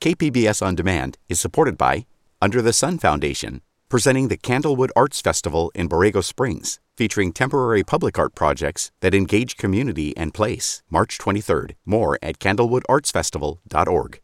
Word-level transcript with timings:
KPBS 0.00 0.64
On 0.64 0.76
Demand 0.76 1.18
is 1.28 1.40
supported 1.40 1.76
by 1.76 2.06
Under 2.40 2.62
the 2.62 2.72
Sun 2.72 2.98
Foundation, 2.98 3.62
presenting 3.88 4.28
the 4.28 4.36
Candlewood 4.36 4.90
Arts 4.94 5.20
Festival 5.20 5.72
in 5.74 5.88
Borrego 5.88 6.22
Springs, 6.22 6.78
featuring 6.96 7.32
temporary 7.32 7.82
public 7.82 8.16
art 8.16 8.36
projects 8.36 8.92
that 9.00 9.12
engage 9.12 9.56
community 9.56 10.16
and 10.16 10.32
place. 10.32 10.84
March 10.88 11.18
23rd. 11.18 11.72
More 11.84 12.16
at 12.22 12.38
candlewoodartsfestival.org. 12.38 14.20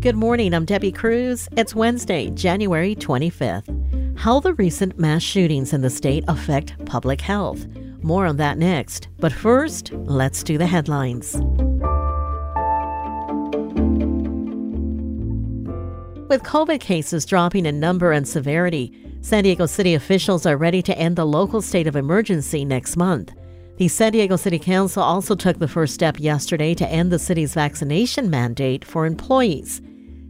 Good 0.00 0.16
morning. 0.16 0.54
I'm 0.54 0.64
Debbie 0.64 0.90
Cruz. 0.92 1.48
It's 1.56 1.72
Wednesday, 1.72 2.30
January 2.30 2.96
25th. 2.96 4.18
How 4.18 4.40
the 4.40 4.54
recent 4.54 4.98
mass 4.98 5.22
shootings 5.22 5.72
in 5.72 5.82
the 5.82 5.90
state 5.90 6.24
affect 6.26 6.84
public 6.84 7.20
health. 7.20 7.64
More 8.04 8.26
on 8.26 8.36
that 8.36 8.58
next. 8.58 9.08
But 9.18 9.32
first, 9.32 9.90
let's 9.92 10.42
do 10.42 10.58
the 10.58 10.66
headlines. 10.66 11.36
With 16.28 16.42
COVID 16.42 16.80
cases 16.80 17.24
dropping 17.24 17.64
in 17.64 17.80
number 17.80 18.12
and 18.12 18.28
severity, 18.28 18.92
San 19.22 19.44
Diego 19.44 19.64
City 19.64 19.94
officials 19.94 20.44
are 20.44 20.58
ready 20.58 20.82
to 20.82 20.98
end 20.98 21.16
the 21.16 21.24
local 21.24 21.62
state 21.62 21.86
of 21.86 21.96
emergency 21.96 22.62
next 22.62 22.98
month. 22.98 23.32
The 23.78 23.88
San 23.88 24.12
Diego 24.12 24.36
City 24.36 24.58
Council 24.58 25.02
also 25.02 25.34
took 25.34 25.58
the 25.58 25.66
first 25.66 25.94
step 25.94 26.20
yesterday 26.20 26.74
to 26.74 26.86
end 26.86 27.10
the 27.10 27.18
city's 27.18 27.54
vaccination 27.54 28.28
mandate 28.28 28.84
for 28.84 29.06
employees. 29.06 29.80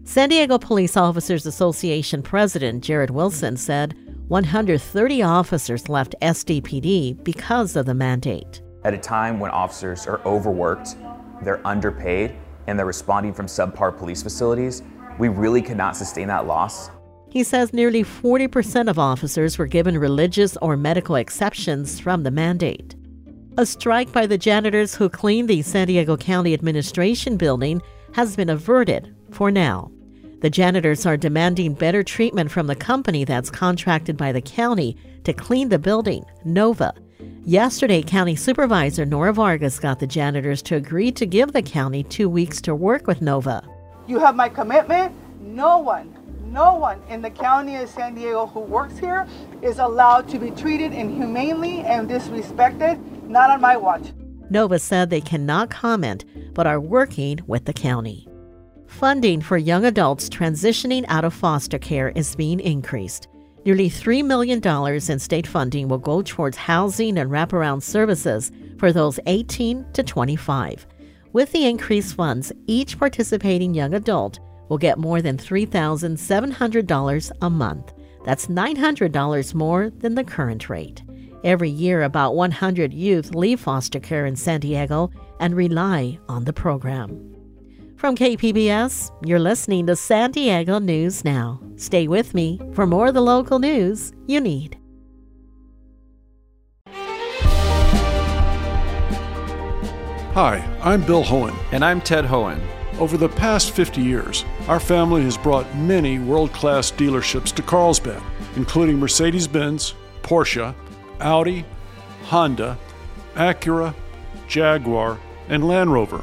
San 0.05 0.28
Diego 0.28 0.59
Police 0.59 0.97
Officers 0.97 1.45
Association 1.45 2.22
President 2.22 2.84
Jared 2.84 3.11
Wilson 3.11 3.56
said 3.56 3.97
130 4.28 5.23
officers 5.23 5.91
left 5.91 6.14
SDPD 6.23 7.23
because 7.24 7.77
of 7.77 7.84
the 7.84 7.92
mandate. 7.92 8.62
At 8.84 8.95
a 8.95 8.98
time 8.98 9.38
when 9.38 9.50
officers 9.50 10.06
are 10.06 10.20
overworked, 10.24 10.97
they're 11.42 11.66
underpaid, 11.66 12.34
and 12.66 12.78
they're 12.78 12.87
responding 12.87 13.34
from 13.34 13.47
subpar 13.47 13.97
police 13.97 14.23
facilities, 14.23 14.83
we 15.19 15.28
really 15.28 15.61
could 15.61 15.77
not 15.77 15.95
sustain 15.95 16.28
that 16.28 16.47
loss. 16.47 16.91
He 17.30 17.45
says 17.45 17.75
nearly 17.75 18.02
40% 18.02 18.89
of 18.89 18.98
officers 18.98 19.58
were 19.58 19.67
given 19.67 19.98
religious 19.98 20.56
or 20.58 20.77
medical 20.77 21.17
exceptions 21.17 22.00
from 22.00 22.22
the 22.22 22.30
mandate. 22.30 22.95
A 23.58 23.67
strike 23.67 24.11
by 24.11 24.27
the 24.27 24.39
janitors 24.39 24.95
who 24.95 25.11
clean 25.11 25.47
the 25.47 25.61
San 25.61 25.86
Diego 25.86 26.17
County 26.17 26.55
Administration 26.55 27.36
building 27.36 27.83
has 28.14 28.36
been 28.36 28.48
averted 28.48 29.14
for 29.33 29.50
now. 29.50 29.91
The 30.45 30.50
janitors 30.50 31.06
are 31.06 31.17
demanding 31.17 31.73
better 31.73 32.03
treatment 32.03 32.50
from 32.50 32.67
the 32.67 32.77
company 32.77 33.25
that's 33.25 33.48
contracted 33.48 34.19
by 34.19 34.31
the 34.31 34.42
county 34.42 34.95
to 35.23 35.33
clean 35.33 35.70
the 35.70 35.78
building, 35.78 36.23
Nova. 36.45 36.92
Yesterday, 37.47 38.03
County 38.03 38.36
Supervisor 38.36 39.06
Nora 39.06 39.33
Vargas 39.33 39.81
got 39.81 40.01
the 40.01 40.06
janitors 40.06 40.61
to 40.64 40.77
agree 40.77 41.11
to 41.12 41.25
give 41.25 41.55
the 41.55 41.62
county 41.62 42.03
two 42.03 42.28
weeks 42.28 42.61
to 42.61 42.75
work 42.75 43.06
with 43.06 43.23
Nova. 43.23 43.67
You 44.06 44.19
have 44.19 44.36
my 44.36 44.51
commitment. 44.51 45.14
No 45.41 45.78
one, 45.78 46.14
no 46.53 46.75
one 46.75 47.01
in 47.08 47.23
the 47.23 47.31
county 47.31 47.77
of 47.77 47.89
San 47.89 48.14
Diego 48.14 48.45
who 48.45 48.61
works 48.61 48.98
here 48.98 49.27
is 49.62 49.79
allowed 49.79 50.29
to 50.29 50.39
be 50.39 50.51
treated 50.51 50.92
inhumanely 50.92 51.81
and 51.81 52.06
disrespected, 52.06 53.03
not 53.29 53.48
on 53.48 53.62
my 53.62 53.79
watch. 53.79 54.12
Nova 54.51 54.79
said 54.79 55.08
they 55.08 55.23
cannot 55.23 55.70
comment, 55.70 56.27
but 56.53 56.67
are 56.67 56.81
working 56.81 57.41
with 57.47 57.64
the 57.64 57.73
county. 57.73 58.29
Funding 58.95 59.41
for 59.41 59.59
young 59.59 59.87
adults 59.87 60.28
transitioning 60.28 61.05
out 61.09 61.25
of 61.25 61.34
foster 61.34 61.81
care 61.81 62.11
is 62.11 62.37
being 62.37 62.61
increased. 62.61 63.27
Nearly 63.64 63.91
$3 63.91 64.25
million 64.25 64.62
in 64.64 65.19
state 65.19 65.48
funding 65.48 65.89
will 65.89 65.98
go 65.98 66.23
towards 66.23 66.56
housing 66.56 67.19
and 67.19 67.28
wraparound 67.28 67.83
services 67.83 68.53
for 68.78 68.92
those 68.92 69.19
18 69.27 69.84
to 69.95 70.03
25. 70.05 70.86
With 71.33 71.51
the 71.51 71.67
increased 71.67 72.14
funds, 72.14 72.53
each 72.69 72.97
participating 72.97 73.75
young 73.75 73.95
adult 73.95 74.39
will 74.69 74.78
get 74.78 74.97
more 74.97 75.20
than 75.20 75.39
$3,700 75.39 77.33
a 77.42 77.51
month. 77.51 77.92
That's 78.25 78.47
$900 78.47 79.55
more 79.55 79.91
than 79.91 80.14
the 80.14 80.23
current 80.23 80.68
rate. 80.68 81.02
Every 81.42 81.68
year, 81.68 82.05
about 82.05 82.36
100 82.36 82.95
youth 82.95 83.35
leave 83.35 83.58
foster 83.58 83.98
care 83.98 84.24
in 84.24 84.36
San 84.36 84.61
Diego 84.61 85.11
and 85.41 85.57
rely 85.57 86.20
on 86.29 86.45
the 86.45 86.52
program. 86.52 87.33
From 88.05 88.17
KPBS, 88.17 89.11
you're 89.25 89.39
listening 89.39 89.87
to 89.87 89.97
San 89.97 90.31
Diego 90.31 90.79
News 90.79 91.25
Now. 91.25 91.59
Stay 91.77 92.07
with 92.07 92.35
me 92.35 92.61
for 92.75 92.87
more 92.87 93.07
of 93.07 93.15
the 93.15 93.23
local 93.23 93.59
news 93.59 94.13
you 94.27 94.42
need. 94.42 94.77
Hi, 100.35 100.63
I'm 100.83 101.01
Bill 101.07 101.25
Hoehn. 101.25 101.57
And 101.73 101.83
I'm 101.83 102.03
Ted 102.03 102.27
Hoehn. 102.27 102.61
Over 102.98 103.17
the 103.17 103.31
past 103.31 103.70
50 103.70 104.03
years, 104.03 104.45
our 104.69 104.81
family 104.81 105.23
has 105.23 105.39
brought 105.39 105.75
many 105.75 106.19
world 106.19 106.53
class 106.53 106.92
dealerships 106.92 107.55
to 107.55 107.63
Carlsbad, 107.63 108.23
including 108.57 108.98
Mercedes 108.98 109.48
Benz, 109.48 109.95
Porsche, 110.21 110.75
Audi, 111.21 111.65
Honda, 112.25 112.77
Acura, 113.35 113.95
Jaguar, 114.47 115.19
and 115.48 115.67
Land 115.67 115.91
Rover. 115.91 116.23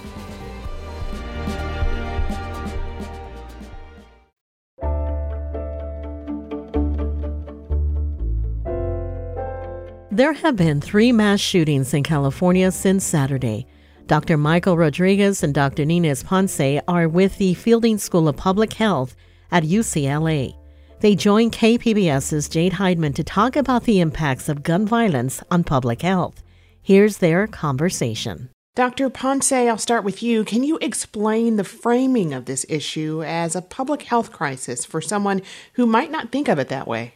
There 10.13 10.33
have 10.33 10.57
been 10.57 10.81
three 10.81 11.13
mass 11.13 11.39
shootings 11.39 11.93
in 11.93 12.03
California 12.03 12.69
since 12.73 13.05
Saturday. 13.05 13.65
Dr. 14.07 14.35
Michael 14.35 14.75
Rodriguez 14.75 15.41
and 15.41 15.53
Dr. 15.53 15.85
Ninez 15.85 16.25
Ponce 16.25 16.81
are 16.85 17.07
with 17.07 17.37
the 17.37 17.53
Fielding 17.53 17.97
School 17.97 18.27
of 18.27 18.35
Public 18.35 18.73
Health 18.73 19.15
at 19.51 19.63
UCLA. 19.63 20.53
They 20.99 21.15
join 21.15 21.49
KPBS's 21.49 22.49
Jade 22.49 22.73
Hindman 22.73 23.13
to 23.13 23.23
talk 23.23 23.55
about 23.55 23.85
the 23.85 24.01
impacts 24.01 24.49
of 24.49 24.63
gun 24.63 24.85
violence 24.85 25.41
on 25.49 25.63
public 25.63 26.01
health. 26.01 26.43
Here's 26.81 27.19
their 27.19 27.47
conversation. 27.47 28.49
Dr. 28.75 29.09
Ponce, 29.09 29.53
I'll 29.53 29.77
start 29.77 30.03
with 30.03 30.21
you. 30.21 30.43
Can 30.43 30.65
you 30.65 30.77
explain 30.81 31.55
the 31.55 31.63
framing 31.63 32.33
of 32.33 32.43
this 32.43 32.65
issue 32.67 33.23
as 33.23 33.55
a 33.55 33.61
public 33.61 34.01
health 34.01 34.33
crisis 34.33 34.83
for 34.83 34.99
someone 34.99 35.41
who 35.75 35.85
might 35.85 36.11
not 36.11 36.33
think 36.33 36.49
of 36.49 36.59
it 36.59 36.67
that 36.67 36.85
way? 36.85 37.13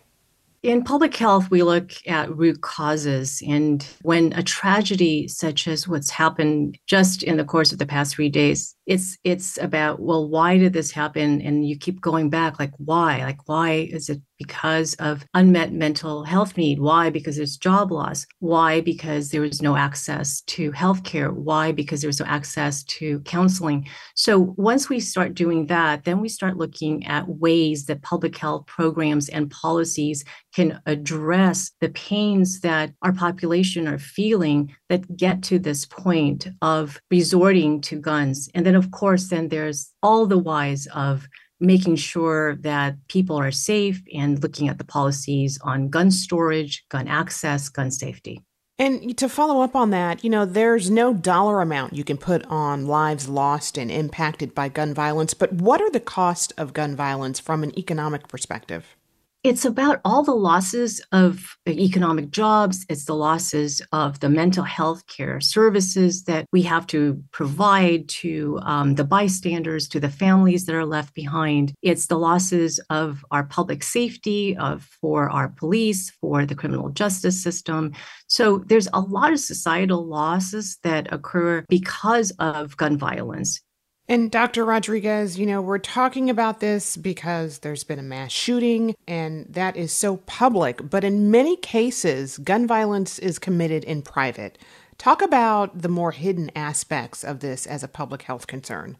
In 0.65 0.83
public 0.83 1.15
health, 1.15 1.51
we 1.51 1.61
look 1.61 1.91
at 2.07 2.35
root 2.35 2.61
causes. 2.61 3.39
And 3.47 3.85
when 4.01 4.33
a 4.33 4.41
tragedy 4.41 5.27
such 5.27 5.67
as 5.67 5.87
what's 5.87 6.09
happened 6.09 6.79
just 6.87 7.21
in 7.21 7.37
the 7.37 7.45
course 7.45 7.71
of 7.71 7.77
the 7.77 7.85
past 7.85 8.15
three 8.15 8.29
days 8.29 8.74
it's 8.85 9.17
it's 9.23 9.57
about 9.57 9.99
well 9.99 10.29
why 10.29 10.57
did 10.57 10.73
this 10.73 10.91
happen? 10.91 11.41
And 11.41 11.67
you 11.67 11.77
keep 11.77 12.01
going 12.01 12.29
back 12.29 12.59
like 12.59 12.71
why? 12.77 13.23
Like 13.23 13.47
why 13.47 13.87
is 13.91 14.09
it 14.09 14.21
because 14.37 14.95
of 14.95 15.25
unmet 15.33 15.73
mental 15.73 16.23
health 16.23 16.57
need? 16.57 16.79
Why 16.79 17.09
because 17.09 17.37
there's 17.37 17.57
job 17.57 17.91
loss? 17.91 18.25
Why 18.39 18.81
because 18.81 19.31
there 19.31 19.41
was 19.41 19.61
no 19.61 19.75
access 19.75 20.41
to 20.41 20.71
healthcare? 20.71 21.33
Why 21.33 21.71
because 21.71 22.01
there 22.01 22.09
was 22.09 22.19
no 22.19 22.25
access 22.27 22.83
to 22.83 23.21
counseling? 23.21 23.87
So 24.15 24.53
once 24.57 24.89
we 24.89 24.99
start 24.99 25.33
doing 25.33 25.67
that 25.67 26.03
then 26.03 26.19
we 26.19 26.29
start 26.29 26.57
looking 26.57 27.05
at 27.07 27.27
ways 27.27 27.85
that 27.85 28.03
public 28.03 28.37
health 28.37 28.67
programs 28.67 29.29
and 29.29 29.49
policies 29.49 30.23
can 30.53 30.79
address 30.85 31.71
the 31.81 31.89
pains 31.89 32.59
that 32.61 32.91
our 33.01 33.13
population 33.13 33.87
are 33.87 33.97
feeling 33.97 34.73
that 34.89 35.17
get 35.17 35.41
to 35.43 35.59
this 35.59 35.85
point 35.85 36.47
of 36.61 36.99
resorting 37.09 37.81
to 37.81 37.99
guns. 37.99 38.49
And 38.53 38.65
then 38.65 38.74
of 38.75 38.91
course, 38.91 39.29
then 39.29 39.49
there's 39.49 39.91
all 40.01 40.25
the 40.25 40.37
whys 40.37 40.87
of 40.87 41.27
making 41.59 41.95
sure 41.95 42.55
that 42.57 42.95
people 43.07 43.37
are 43.37 43.51
safe 43.51 44.01
and 44.13 44.41
looking 44.43 44.67
at 44.67 44.77
the 44.77 44.83
policies 44.83 45.57
on 45.63 45.89
gun 45.89 46.11
storage, 46.11 46.85
gun 46.89 47.07
access, 47.07 47.69
gun 47.69 47.91
safety. 47.91 48.41
And 48.77 49.17
to 49.17 49.29
follow 49.29 49.61
up 49.61 49.73
on 49.73 49.91
that, 49.91 50.23
you 50.23 50.29
know, 50.29 50.43
there's 50.43 50.91
no 50.91 51.13
dollar 51.13 51.61
amount 51.61 51.93
you 51.93 52.03
can 52.03 52.17
put 52.17 52.43
on 52.47 52.87
lives 52.87 53.29
lost 53.29 53.77
and 53.77 53.89
impacted 53.89 54.53
by 54.53 54.67
gun 54.67 54.93
violence, 54.93 55.33
but 55.33 55.53
what 55.53 55.81
are 55.81 55.89
the 55.89 56.01
costs 56.01 56.51
of 56.57 56.73
gun 56.73 56.93
violence 56.93 57.39
from 57.39 57.63
an 57.63 57.77
economic 57.79 58.27
perspective? 58.27 58.97
It's 59.45 59.63
about 59.63 60.01
all 60.03 60.23
the 60.23 60.33
losses 60.33 60.99
of 61.11 61.55
economic 61.67 62.31
jobs. 62.31 62.83
It's 62.89 63.05
the 63.05 63.13
losses 63.13 63.79
of 63.91 64.19
the 64.19 64.27
mental 64.27 64.63
health 64.63 65.05
care 65.05 65.39
services 65.39 66.23
that 66.23 66.47
we 66.51 66.63
have 66.63 66.87
to 66.87 67.23
provide 67.31 68.09
to 68.09 68.59
um, 68.63 68.95
the 68.95 69.03
bystanders, 69.03 69.87
to 69.89 69.99
the 69.99 70.09
families 70.09 70.65
that 70.65 70.73
are 70.73 70.83
left 70.83 71.13
behind. 71.13 71.75
It's 71.83 72.07
the 72.07 72.17
losses 72.17 72.79
of 72.89 73.23
our 73.29 73.43
public 73.43 73.83
safety, 73.83 74.57
of 74.57 74.81
for 74.99 75.29
our 75.29 75.49
police, 75.49 76.09
for 76.09 76.47
the 76.47 76.55
criminal 76.55 76.89
justice 76.89 77.39
system. 77.39 77.93
So 78.25 78.63
there's 78.65 78.87
a 78.93 78.99
lot 78.99 79.31
of 79.31 79.39
societal 79.39 80.07
losses 80.07 80.79
that 80.81 81.13
occur 81.13 81.63
because 81.69 82.31
of 82.39 82.77
gun 82.77 82.97
violence. 82.97 83.61
And 84.07 84.29
Dr. 84.29 84.65
Rodriguez, 84.65 85.39
you 85.39 85.47
know, 85.47 85.63
we're 85.63 85.79
talking 85.79 86.29
about 86.29 86.59
this 86.59 86.95
because 86.95 87.59
there's 87.59 87.83
been 87.83 87.97
a 87.97 88.03
mass 88.03 88.31
shooting 88.31 88.95
and 89.07 89.47
that 89.49 89.75
is 89.75 89.91
so 89.91 90.17
public, 90.17 90.91
but 90.91 91.03
in 91.03 91.31
many 91.31 91.57
cases, 91.57 92.37
gun 92.37 92.67
violence 92.67 93.17
is 93.17 93.39
committed 93.39 93.83
in 93.83 94.03
private. 94.03 94.59
Talk 94.99 95.23
about 95.23 95.81
the 95.81 95.89
more 95.89 96.11
hidden 96.11 96.51
aspects 96.55 97.23
of 97.23 97.39
this 97.39 97.65
as 97.65 97.83
a 97.83 97.87
public 97.87 98.21
health 98.21 98.45
concern. 98.45 98.97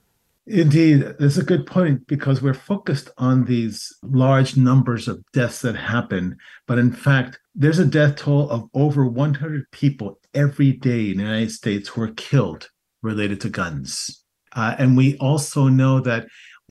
Indeed, 0.47 1.15
that's 1.19 1.37
a 1.37 1.43
good 1.43 1.67
point 1.67 2.07
because 2.07 2.41
we're 2.41 2.53
focused 2.55 3.09
on 3.19 3.45
these 3.45 3.95
large 4.01 4.57
numbers 4.57 5.07
of 5.07 5.23
deaths 5.33 5.61
that 5.61 5.75
happen. 5.75 6.37
But 6.67 6.79
in 6.79 6.91
fact, 6.91 7.39
there's 7.53 7.79
a 7.79 7.85
death 7.85 8.17
toll 8.17 8.49
of 8.49 8.69
over 8.73 9.05
100 9.05 9.69
people 9.71 10.19
every 10.33 10.71
day 10.71 11.11
in 11.11 11.17
the 11.17 11.23
United 11.23 11.51
States 11.51 11.89
who 11.89 12.01
are 12.01 12.13
killed 12.13 12.69
related 13.01 13.39
to 13.41 13.49
guns. 13.49 14.24
Uh, 14.55 14.75
and 14.79 14.97
we 14.97 15.17
also 15.17 15.67
know 15.67 15.99
that 15.99 16.27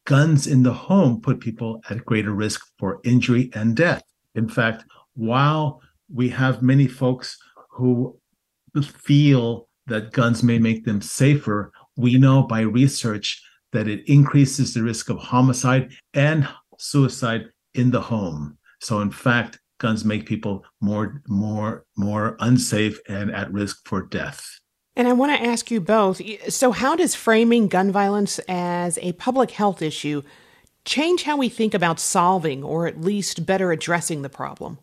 guns 0.06 0.46
in 0.46 0.62
the 0.62 0.72
home 0.72 1.20
put 1.20 1.40
people 1.40 1.80
at 1.90 2.04
greater 2.04 2.32
risk 2.32 2.60
for 2.78 3.00
injury 3.04 3.50
and 3.54 3.76
death. 3.76 4.02
In 4.34 4.48
fact, 4.48 4.84
while 5.14 5.80
we 6.12 6.28
have 6.30 6.62
many 6.62 6.86
folks 6.86 7.38
who 7.70 8.18
feel 8.82 9.68
that 9.86 10.12
guns 10.12 10.42
may 10.42 10.58
make 10.58 10.84
them 10.84 11.00
safer, 11.00 11.72
we 11.96 12.16
know 12.16 12.42
by 12.42 12.60
research 12.60 13.42
that 13.72 13.88
it 13.88 14.08
increases 14.08 14.74
the 14.74 14.82
risk 14.82 15.10
of 15.10 15.18
homicide 15.18 15.92
and 16.14 16.48
suicide 16.78 17.46
in 17.74 17.90
the 17.90 18.00
home. 18.00 18.58
So, 18.80 19.00
in 19.00 19.10
fact, 19.10 19.60
guns 19.78 20.04
make 20.04 20.26
people 20.26 20.64
more, 20.80 21.22
more, 21.28 21.84
more 21.96 22.36
unsafe 22.40 22.98
and 23.08 23.30
at 23.30 23.52
risk 23.52 23.86
for 23.86 24.02
death. 24.02 24.44
And 24.96 25.08
I 25.08 25.12
want 25.12 25.32
to 25.32 25.46
ask 25.46 25.70
you 25.70 25.80
both 25.80 26.20
so, 26.48 26.70
how 26.70 26.94
does 26.94 27.14
framing 27.14 27.68
gun 27.68 27.90
violence 27.90 28.38
as 28.48 28.98
a 28.98 29.12
public 29.12 29.50
health 29.50 29.82
issue 29.82 30.22
change 30.84 31.24
how 31.24 31.36
we 31.36 31.48
think 31.48 31.74
about 31.74 31.98
solving 31.98 32.62
or 32.62 32.86
at 32.86 33.00
least 33.00 33.44
better 33.44 33.72
addressing 33.72 34.22
the 34.22 34.28
problem? 34.28 34.78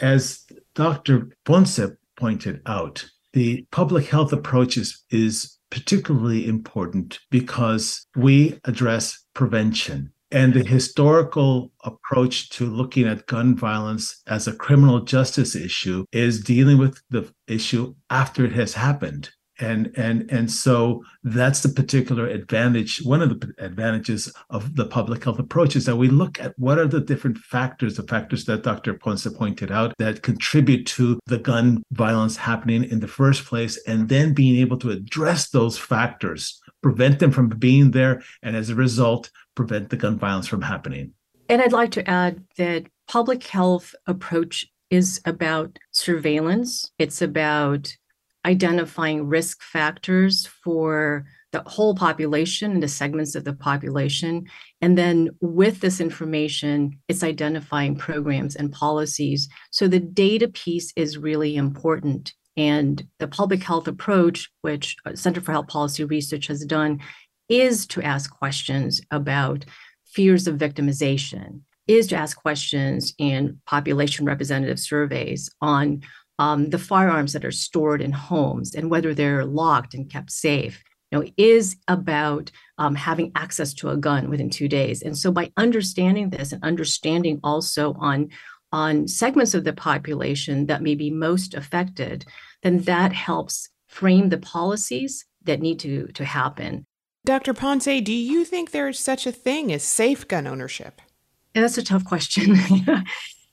As 0.00 0.44
Dr. 0.74 1.28
Ponce 1.44 1.80
pointed 2.16 2.62
out, 2.64 3.04
the 3.34 3.66
public 3.70 4.06
health 4.06 4.32
approach 4.32 4.76
is, 4.76 5.04
is 5.10 5.58
particularly 5.70 6.46
important 6.46 7.18
because 7.30 8.06
we 8.16 8.58
address 8.64 9.22
prevention. 9.34 10.12
And 10.30 10.54
the 10.54 10.64
historical 10.64 11.72
approach 11.84 12.48
to 12.50 12.64
looking 12.64 13.06
at 13.06 13.26
gun 13.26 13.54
violence 13.54 14.22
as 14.26 14.48
a 14.48 14.56
criminal 14.56 15.00
justice 15.00 15.54
issue 15.54 16.06
is 16.10 16.42
dealing 16.42 16.78
with 16.78 17.02
the 17.10 17.30
issue 17.46 17.94
after 18.08 18.46
it 18.46 18.52
has 18.52 18.72
happened 18.72 19.28
and 19.62 19.92
and 19.96 20.30
and 20.30 20.50
so 20.50 21.02
that's 21.22 21.62
the 21.62 21.68
particular 21.68 22.26
advantage 22.26 23.00
one 23.04 23.22
of 23.22 23.28
the 23.40 23.54
advantages 23.58 24.32
of 24.50 24.76
the 24.76 24.84
public 24.84 25.22
health 25.24 25.38
approach 25.38 25.76
is 25.76 25.86
that 25.86 25.96
we 25.96 26.08
look 26.08 26.40
at 26.40 26.52
what 26.58 26.78
are 26.78 26.88
the 26.88 27.00
different 27.00 27.38
factors 27.38 27.96
the 27.96 28.02
factors 28.02 28.44
that 28.44 28.62
dr 28.62 28.92
ponce 28.94 29.26
pointed 29.38 29.70
out 29.70 29.94
that 29.98 30.22
contribute 30.22 30.84
to 30.86 31.18
the 31.26 31.38
gun 31.38 31.82
violence 31.92 32.36
happening 32.36 32.84
in 32.84 33.00
the 33.00 33.08
first 33.08 33.44
place 33.44 33.80
and 33.86 34.08
then 34.08 34.34
being 34.34 34.60
able 34.60 34.76
to 34.76 34.90
address 34.90 35.50
those 35.50 35.78
factors 35.78 36.60
prevent 36.82 37.20
them 37.20 37.30
from 37.30 37.48
being 37.48 37.92
there 37.92 38.22
and 38.42 38.56
as 38.56 38.68
a 38.68 38.74
result 38.74 39.30
prevent 39.54 39.90
the 39.90 39.96
gun 39.96 40.18
violence 40.18 40.48
from 40.48 40.62
happening. 40.62 41.12
And 41.48 41.62
i'd 41.62 41.72
like 41.72 41.90
to 41.92 42.08
add 42.08 42.42
that 42.56 42.86
public 43.06 43.46
health 43.46 43.94
approach 44.06 44.66
is 44.92 45.22
about 45.24 45.78
surveillance. 45.90 46.92
It's 46.98 47.22
about 47.22 47.96
identifying 48.44 49.28
risk 49.28 49.62
factors 49.62 50.46
for 50.46 51.24
the 51.52 51.62
whole 51.66 51.94
population 51.94 52.72
and 52.72 52.82
the 52.82 52.88
segments 52.88 53.34
of 53.34 53.44
the 53.44 53.52
population. 53.52 54.46
And 54.80 54.96
then 54.96 55.30
with 55.40 55.80
this 55.80 56.00
information, 56.00 56.98
it's 57.08 57.22
identifying 57.22 57.96
programs 57.96 58.56
and 58.56 58.72
policies. 58.72 59.48
So 59.70 59.86
the 59.86 60.00
data 60.00 60.48
piece 60.48 60.92
is 60.96 61.18
really 61.18 61.56
important. 61.56 62.32
And 62.56 63.06
the 63.18 63.28
public 63.28 63.62
health 63.62 63.86
approach, 63.86 64.50
which 64.62 64.96
uh, 65.06 65.14
Center 65.14 65.40
for 65.40 65.52
Health 65.52 65.68
Policy 65.68 66.04
Research 66.04 66.46
has 66.48 66.64
done, 66.64 67.00
is 67.48 67.86
to 67.88 68.02
ask 68.02 68.30
questions 68.30 69.00
about 69.10 69.64
fears 70.06 70.46
of 70.46 70.56
victimization, 70.56 71.60
is 71.86 72.06
to 72.08 72.16
ask 72.16 72.36
questions 72.36 73.14
in 73.18 73.60
population 73.66 74.24
representative 74.24 74.78
surveys 74.78 75.50
on 75.60 76.02
um, 76.38 76.70
the 76.70 76.78
firearms 76.78 77.32
that 77.32 77.44
are 77.44 77.52
stored 77.52 78.00
in 78.00 78.12
homes 78.12 78.74
and 78.74 78.90
whether 78.90 79.14
they're 79.14 79.44
locked 79.44 79.94
and 79.94 80.10
kept 80.10 80.30
safe 80.30 80.82
you 81.12 81.18
know 81.18 81.26
is 81.36 81.76
about 81.88 82.50
um, 82.78 82.94
having 82.94 83.30
access 83.36 83.74
to 83.74 83.90
a 83.90 83.96
gun 83.96 84.28
within 84.30 84.50
two 84.50 84.68
days. 84.68 85.02
And 85.02 85.16
so 85.16 85.30
by 85.30 85.52
understanding 85.56 86.30
this 86.30 86.52
and 86.52 86.64
understanding 86.64 87.38
also 87.44 87.94
on 87.94 88.30
on 88.72 89.06
segments 89.06 89.52
of 89.52 89.64
the 89.64 89.74
population 89.74 90.66
that 90.66 90.82
may 90.82 90.94
be 90.94 91.10
most 91.10 91.52
affected 91.54 92.24
then 92.62 92.78
that 92.78 93.12
helps 93.12 93.68
frame 93.86 94.30
the 94.30 94.38
policies 94.38 95.26
that 95.44 95.60
need 95.60 95.78
to 95.80 96.06
to 96.08 96.24
happen. 96.24 96.86
Dr 97.24 97.52
ponce 97.54 97.84
do 97.84 98.12
you 98.12 98.44
think 98.44 98.70
there's 98.70 98.98
such 98.98 99.26
a 99.26 99.32
thing 99.32 99.72
as 99.72 99.84
safe 99.84 100.26
gun 100.26 100.46
ownership? 100.46 101.00
Yeah, 101.54 101.62
that's 101.62 101.78
a 101.78 101.84
tough 101.84 102.04
question 102.04 102.56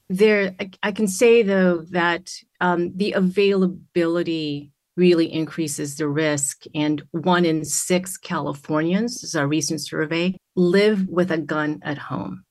there 0.10 0.56
I, 0.82 0.92
can 0.92 1.08
say 1.08 1.44
though 1.44 1.84
that 1.92 2.34
um, 2.60 2.96
the 2.96 3.14
availability 3.14 4.72
really 4.98 5.32
increases 5.32 5.96
the 5.96 6.08
risk 6.08 6.64
and 6.76 7.02
one 7.12 7.46
in 7.46 7.64
six 7.64 8.18
californians 8.18 9.14
this 9.14 9.24
is 9.24 9.36
our 9.36 9.48
recent 9.48 9.82
survey 9.82 10.36
live 10.56 11.08
with 11.08 11.32
a 11.32 11.38
gun 11.38 11.80
at 11.84 11.98
home. 11.98 12.44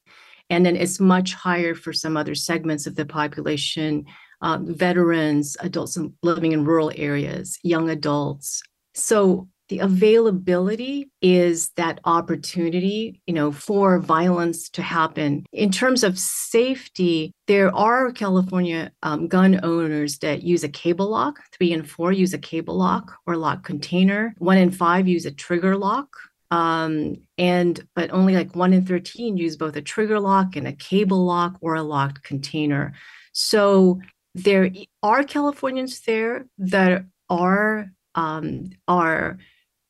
And 0.51 0.65
then 0.65 0.77
it's 0.77 0.99
much 0.99 1.35
higher 1.35 1.75
for 1.75 1.93
some 1.93 2.17
other 2.17 2.35
segments 2.35 2.87
of 2.87 2.95
the 2.95 3.05
population 3.05 4.07
uh, 4.41 4.59
veterans 4.63 5.57
adults 5.61 5.99
living 6.23 6.53
in 6.53 6.65
rural 6.65 6.93
areas 6.95 7.59
young 7.63 7.91
adults. 7.91 8.63
So 8.95 9.49
the 9.69 9.81
availability 9.81 11.11
is 11.21 11.71
that 11.77 12.01
opportunity 12.05 13.21
you 13.27 13.35
know 13.35 13.53
for 13.53 13.99
violence 13.99 14.69
to 14.71 14.83
happen. 14.83 15.45
In 15.53 15.71
terms 15.71 16.05
of 16.05 16.19
safety 16.19 17.33
there 17.47 17.75
are 17.75 18.13
california 18.13 18.93
um, 19.03 19.29
gun 19.29 19.61
owners 19.63 20.19
that 20.19 20.43
use 20.43 20.65
a 20.65 20.69
cable 20.69 21.09
lock. 21.09 21.41
Three 21.53 21.73
and 21.73 21.89
four 21.89 22.13
use 22.13 22.35
a 22.35 22.39
cable 22.39 22.77
lock 22.77 23.15
or 23.27 23.37
lock 23.37 23.65
container. 23.65 24.35
One 24.39 24.59
in 24.59 24.71
five 24.71 25.09
use 25.09 25.27
a 25.27 25.31
trigger 25.31 25.77
lock. 25.77 26.09
Um, 26.51 27.17
and 27.37 27.79
but 27.95 28.11
only 28.11 28.35
like 28.35 28.57
one 28.57 28.73
in 28.73 28.87
13 28.87 29.37
use 29.37 29.57
both 29.57 29.77
a 29.77 29.83
trigger 29.83 30.19
lock 30.19 30.57
and 30.57 30.67
a 30.67 30.73
cable 30.73 31.25
lock 31.25 31.59
or 31.61 31.75
a 31.75 31.83
locked 31.83 32.23
container. 32.23 32.95
So 33.33 34.01
there 34.35 34.71
are 35.03 35.25
californians 35.25 36.01
there 36.01 36.47
that 36.59 37.05
are 37.29 37.91
um, 38.15 38.71
are 38.87 39.39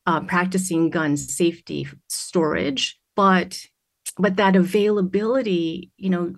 uh, 0.09 0.21
practicing 0.21 0.89
gun 0.89 1.15
safety 1.15 1.87
storage, 2.07 2.99
but 3.15 3.61
but 4.17 4.37
that 4.37 4.55
availability, 4.55 5.91
you 5.97 6.09
know, 6.09 6.33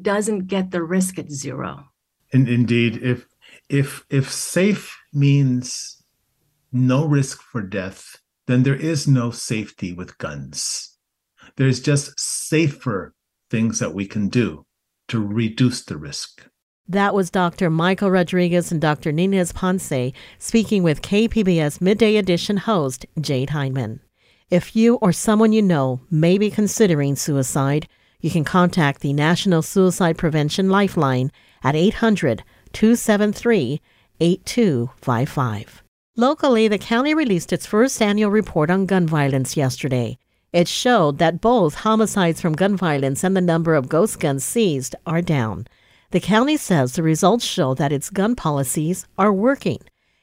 doesn't 0.00 0.46
get 0.46 0.70
the 0.70 0.82
risk 0.82 1.18
at 1.18 1.30
zero. 1.30 1.84
And 2.32 2.48
indeed, 2.48 3.02
if 3.02 3.26
if 3.68 4.06
if 4.08 4.32
safe 4.32 4.96
means 5.12 6.02
no 6.72 7.04
risk 7.04 7.42
for 7.42 7.60
death, 7.60 8.16
then 8.46 8.62
there 8.62 8.80
is 8.92 9.06
no 9.06 9.30
safety 9.30 9.92
with 9.92 10.16
guns. 10.16 10.96
There's 11.56 11.80
just 11.80 12.18
safer 12.18 13.12
things 13.50 13.80
that 13.80 13.92
we 13.92 14.06
can 14.06 14.30
do 14.30 14.64
to 15.08 15.20
reduce 15.20 15.84
the 15.84 15.98
risk. 15.98 16.48
That 16.90 17.14
was 17.14 17.30
Dr. 17.30 17.70
Michael 17.70 18.10
Rodriguez 18.10 18.72
and 18.72 18.80
Dr. 18.80 19.12
Ninez 19.12 19.54
Ponce 19.54 20.12
speaking 20.40 20.82
with 20.82 21.02
KPBS 21.02 21.80
Midday 21.80 22.16
Edition 22.16 22.56
host 22.56 23.06
Jade 23.20 23.50
Hindman. 23.50 24.00
If 24.50 24.74
you 24.74 24.96
or 24.96 25.12
someone 25.12 25.52
you 25.52 25.62
know 25.62 26.00
may 26.10 26.36
be 26.36 26.50
considering 26.50 27.14
suicide, 27.14 27.86
you 28.20 28.28
can 28.28 28.42
contact 28.42 29.02
the 29.02 29.12
National 29.12 29.62
Suicide 29.62 30.18
Prevention 30.18 30.68
Lifeline 30.68 31.30
at 31.62 31.76
800 31.76 32.42
273 32.72 33.80
8255. 34.18 35.84
Locally, 36.16 36.66
the 36.66 36.76
county 36.76 37.14
released 37.14 37.52
its 37.52 37.66
first 37.66 38.02
annual 38.02 38.32
report 38.32 38.68
on 38.68 38.86
gun 38.86 39.06
violence 39.06 39.56
yesterday. 39.56 40.18
It 40.52 40.66
showed 40.66 41.18
that 41.18 41.40
both 41.40 41.74
homicides 41.86 42.40
from 42.40 42.54
gun 42.54 42.76
violence 42.76 43.22
and 43.22 43.36
the 43.36 43.40
number 43.40 43.76
of 43.76 43.88
ghost 43.88 44.18
guns 44.18 44.44
seized 44.44 44.96
are 45.06 45.22
down. 45.22 45.68
The 46.12 46.18
county 46.18 46.56
says 46.56 46.94
the 46.94 47.04
results 47.04 47.44
show 47.44 47.72
that 47.74 47.92
its 47.92 48.10
gun 48.10 48.34
policies 48.34 49.06
are 49.16 49.32
working. 49.32 49.78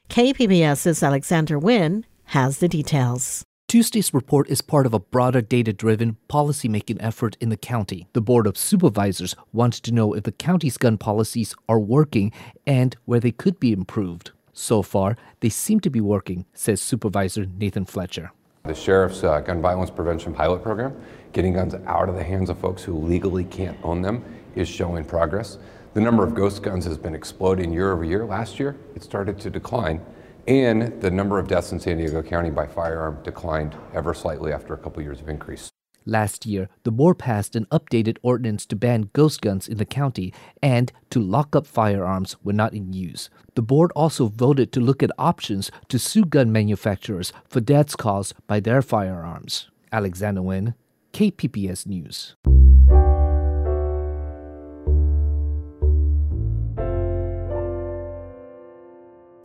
KPBS's 0.09 1.01
Alexander 1.01 1.61
Nguyen 1.61 2.03
has 2.25 2.57
the 2.57 2.67
details. 2.67 3.45
Tuesday's 3.69 4.13
report 4.13 4.49
is 4.49 4.61
part 4.61 4.85
of 4.85 4.93
a 4.93 4.99
broader 4.99 5.39
data 5.39 5.71
driven 5.71 6.17
policymaking 6.27 6.97
effort 6.99 7.37
in 7.39 7.47
the 7.47 7.55
county. 7.55 8.05
The 8.11 8.19
Board 8.19 8.47
of 8.47 8.57
Supervisors 8.57 9.33
wants 9.53 9.79
to 9.79 9.93
know 9.93 10.13
if 10.13 10.25
the 10.25 10.33
county's 10.33 10.75
gun 10.75 10.97
policies 10.97 11.55
are 11.69 11.79
working 11.79 12.33
and 12.65 12.97
where 13.05 13.21
they 13.21 13.31
could 13.31 13.57
be 13.57 13.71
improved. 13.71 14.31
So 14.51 14.81
far, 14.81 15.15
they 15.39 15.49
seem 15.49 15.79
to 15.81 15.89
be 15.89 16.01
working, 16.01 16.45
says 16.53 16.81
Supervisor 16.81 17.45
Nathan 17.45 17.85
Fletcher. 17.85 18.31
The 18.65 18.75
Sheriff's 18.75 19.23
uh, 19.23 19.39
Gun 19.39 19.61
Violence 19.61 19.89
Prevention 19.89 20.33
Pilot 20.33 20.63
Program, 20.63 21.01
getting 21.31 21.53
guns 21.53 21.75
out 21.85 22.09
of 22.09 22.15
the 22.15 22.23
hands 22.25 22.49
of 22.49 22.57
folks 22.57 22.83
who 22.83 22.97
legally 22.97 23.45
can't 23.45 23.77
own 23.83 24.01
them, 24.01 24.25
is 24.55 24.67
showing 24.67 25.05
progress. 25.05 25.57
The 25.97 26.03
number 26.03 26.23
of 26.23 26.35
ghost 26.35 26.61
guns 26.61 26.85
has 26.85 26.95
been 26.95 27.15
exploding 27.15 27.73
year 27.73 27.91
over 27.91 28.03
year. 28.03 28.23
Last 28.23 28.59
year, 28.59 28.77
it 28.93 29.01
started 29.01 29.39
to 29.39 29.49
decline. 29.49 29.99
And 30.47 31.01
the 31.01 31.09
number 31.09 31.39
of 31.39 31.47
deaths 31.47 31.71
in 31.71 31.79
San 31.79 31.97
Diego 31.97 32.21
County 32.21 32.51
by 32.51 32.67
firearm 32.67 33.17
declined 33.23 33.75
ever 33.95 34.13
slightly 34.13 34.53
after 34.53 34.75
a 34.75 34.77
couple 34.77 35.01
years 35.01 35.21
of 35.21 35.27
increase. 35.27 35.71
Last 36.05 36.45
year, 36.45 36.69
the 36.83 36.91
board 36.91 37.17
passed 37.17 37.55
an 37.55 37.65
updated 37.71 38.17
ordinance 38.21 38.67
to 38.67 38.75
ban 38.75 39.09
ghost 39.13 39.41
guns 39.41 39.67
in 39.67 39.77
the 39.77 39.87
county 39.87 40.35
and 40.61 40.91
to 41.09 41.19
lock 41.19 41.55
up 41.55 41.65
firearms 41.65 42.33
when 42.43 42.57
not 42.57 42.75
in 42.75 42.93
use. 42.93 43.31
The 43.55 43.63
board 43.63 43.91
also 43.95 44.27
voted 44.27 44.71
to 44.73 44.79
look 44.79 45.01
at 45.01 45.09
options 45.17 45.71
to 45.89 45.97
sue 45.97 46.25
gun 46.25 46.51
manufacturers 46.51 47.33
for 47.49 47.59
deaths 47.59 47.95
caused 47.95 48.35
by 48.45 48.59
their 48.59 48.83
firearms. 48.83 49.71
Alexander 49.91 50.41
Nguyen, 50.41 50.75
KPBS 51.13 51.87
News. 51.87 52.35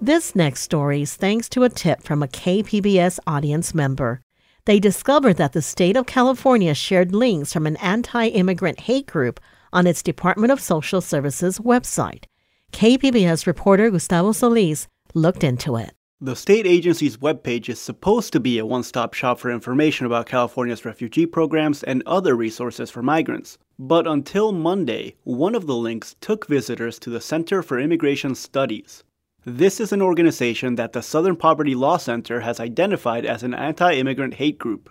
This 0.03 0.35
next 0.35 0.63
story 0.63 1.03
is 1.03 1.15
thanks 1.15 1.49
to 1.51 1.63
a 1.63 1.69
tip 1.69 2.03
from 2.03 2.25
a 2.25 2.27
KPBS 2.27 3.21
audience 3.25 3.73
member. 3.73 4.21
They 4.65 4.81
discovered 4.81 5.37
that 5.37 5.53
the 5.53 5.63
state 5.63 5.97
of 5.97 6.07
California 6.07 6.75
shared 6.75 7.15
links 7.15 7.53
from 7.53 7.69
an 7.69 7.77
anti 7.77 8.27
immigrant 8.27 8.81
hate 8.81 9.07
group 9.07 9.39
on 9.73 9.87
its 9.87 10.03
Department 10.03 10.51
of 10.51 10.61
Social 10.61 11.01
Services 11.01 11.61
website. 11.61 12.25
KPBS 12.73 13.47
reporter 13.47 13.93
Gustavo 13.93 14.33
Solis 14.33 14.89
looked 15.15 15.45
into 15.45 15.77
it. 15.77 15.93
The 16.21 16.35
state 16.35 16.67
agency's 16.67 17.19
webpage 17.19 17.69
is 17.69 17.79
supposed 17.81 18.33
to 18.33 18.41
be 18.41 18.59
a 18.59 18.67
one 18.67 18.83
stop 18.83 19.15
shop 19.15 19.39
for 19.39 19.53
information 19.53 20.05
about 20.05 20.27
California's 20.27 20.85
refugee 20.85 21.27
programs 21.27 21.85
and 21.85 22.03
other 22.07 22.35
resources 22.35 22.91
for 22.91 23.05
migrants. 23.05 23.57
But 23.79 24.09
until 24.09 24.51
Monday, 24.51 25.15
one 25.23 25.55
of 25.55 25.69
the 25.69 25.77
links 25.77 26.17
took 26.21 26.49
visitors 26.49 26.99
to 26.99 27.11
the 27.11 27.21
Center 27.21 27.63
for 27.63 27.79
Immigration 27.79 28.35
Studies. 28.35 29.05
This 29.45 29.81
is 29.81 29.93
an 29.93 30.01
organization 30.01 30.77
that 30.77 30.93
the 30.93 31.03
Southern 31.03 31.35
Poverty 31.35 31.75
Law 31.75 31.97
Center 31.97 32.43
has 32.43 32.61
identified 32.61 33.27
as 33.27 33.43
an 33.43 33.55
anti 33.55 33.93
immigrant 33.95 34.35
hate 34.35 34.57
group. 34.57 34.89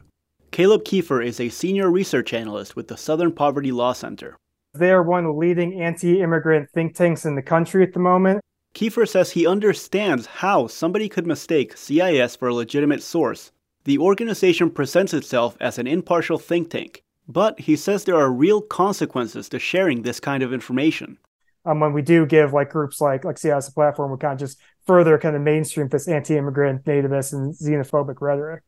Caleb 0.52 0.84
Kieffer 0.84 1.26
is 1.26 1.40
a 1.40 1.48
senior 1.48 1.90
research 1.90 2.34
analyst 2.34 2.76
with 2.76 2.90
the 2.90 2.98
Southern 2.98 3.32
Poverty 3.32 3.72
Law 3.72 3.94
Center. 3.94 4.36
They 4.74 4.92
are 4.92 5.04
one 5.04 5.24
of 5.24 5.36
the 5.36 5.40
leading 5.40 5.82
anti 5.82 6.20
immigrant 6.20 6.70
think 6.72 6.96
tanks 6.96 7.24
in 7.24 7.36
the 7.36 7.42
country 7.42 7.82
at 7.82 7.94
the 7.94 8.02
moment. 8.02 8.42
Kieffer 8.76 9.08
says 9.08 9.32
he 9.32 9.48
understands 9.48 10.26
how 10.26 10.68
somebody 10.68 11.08
could 11.08 11.26
mistake 11.26 11.78
CIS 11.78 12.36
for 12.36 12.50
a 12.50 12.54
legitimate 12.54 13.04
source. 13.04 13.54
The 13.86 14.00
organization 14.00 14.70
presents 14.70 15.14
itself 15.14 15.56
as 15.62 15.80
an 15.80 15.88
impartial 15.88 16.38
think 16.38 16.72
tank, 16.72 17.04
but 17.26 17.58
he 17.58 17.78
says 17.78 18.04
there 18.04 18.20
are 18.20 18.30
real 18.30 18.60
consequences 18.60 19.48
to 19.48 19.60
sharing 19.60 20.02
this 20.02 20.20
kind 20.20 20.44
of 20.44 20.52
information 20.52 21.20
um, 21.66 21.80
when 21.80 21.94
we 21.94 22.02
do 22.02 22.26
give 22.26 22.54
like 22.54 22.70
groups 22.70 23.02
like 23.02 23.24
like 23.24 23.38
CIS 23.38 23.68
a 23.68 23.72
platform, 23.72 24.12
we 24.12 24.18
kind 24.18 24.34
of 24.34 24.40
just 24.40 24.60
further 24.86 25.18
kind 25.18 25.36
of 25.36 25.42
mainstream 25.42 25.88
this 25.88 26.08
anti-immigrant, 26.08 26.86
nativist, 26.86 27.34
and 27.34 27.54
xenophobic 27.54 28.20
rhetoric. 28.20 28.64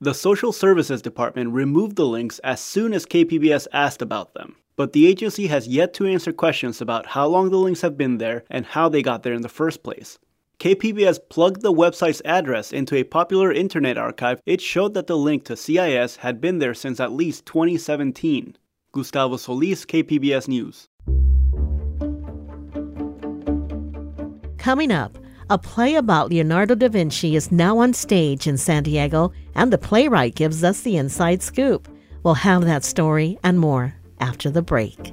The 0.00 0.14
Social 0.14 0.52
Services 0.52 1.02
Department 1.02 1.52
removed 1.52 1.96
the 1.96 2.06
links 2.06 2.38
as 2.40 2.60
soon 2.60 2.92
as 2.92 3.06
KPBS 3.06 3.66
asked 3.72 4.02
about 4.02 4.34
them, 4.34 4.56
but 4.76 4.92
the 4.92 5.06
agency 5.06 5.46
has 5.46 5.68
yet 5.68 5.94
to 5.94 6.06
answer 6.06 6.32
questions 6.32 6.80
about 6.80 7.06
how 7.06 7.26
long 7.26 7.50
the 7.50 7.58
links 7.58 7.80
have 7.80 7.96
been 7.96 8.18
there 8.18 8.44
and 8.50 8.66
how 8.66 8.88
they 8.88 9.02
got 9.02 9.22
there 9.22 9.32
in 9.32 9.42
the 9.42 9.48
first 9.48 9.82
place. 9.82 10.18
KPBS 10.58 11.18
plugged 11.28 11.62
the 11.62 11.72
website's 11.72 12.22
address 12.24 12.72
into 12.72 12.96
a 12.96 13.04
popular 13.04 13.52
internet 13.52 13.98
archive. 13.98 14.40
It 14.46 14.60
showed 14.60 14.94
that 14.94 15.06
the 15.08 15.16
link 15.16 15.44
to 15.44 15.56
CIS 15.56 16.16
had 16.16 16.40
been 16.40 16.58
there 16.58 16.74
since 16.74 17.00
at 17.00 17.12
least 17.12 17.44
2017. 17.46 18.56
Gustavo 18.92 19.36
Solis, 19.36 19.84
KPBS 19.84 20.48
News. 20.48 20.88
Coming 24.64 24.92
up, 24.92 25.18
a 25.50 25.58
play 25.58 25.96
about 25.96 26.30
Leonardo 26.30 26.74
da 26.74 26.88
Vinci 26.88 27.36
is 27.36 27.52
now 27.52 27.76
on 27.76 27.92
stage 27.92 28.46
in 28.46 28.56
San 28.56 28.82
Diego, 28.82 29.30
and 29.54 29.70
the 29.70 29.76
playwright 29.76 30.36
gives 30.36 30.64
us 30.64 30.80
the 30.80 30.96
inside 30.96 31.42
scoop. 31.42 31.86
We'll 32.22 32.32
have 32.32 32.64
that 32.64 32.82
story 32.82 33.38
and 33.44 33.60
more 33.60 33.94
after 34.20 34.48
the 34.50 34.62
break. 34.62 35.12